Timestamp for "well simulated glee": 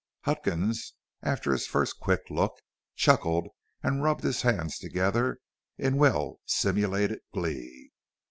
5.97-7.91